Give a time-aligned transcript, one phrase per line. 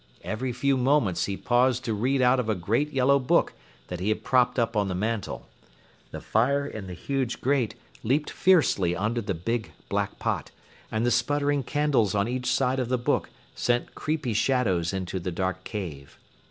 [0.23, 3.53] Every few moments he paused to read out of a great yellow book
[3.87, 5.45] that he had propped up on the mantle.
[6.09, 10.49] The fire in the huge grate leaped fiercely under the big, black pot,
[10.91, 15.29] and the sputtering candles on each side of the book sent creepy shadows into the
[15.31, 16.17] dark cave.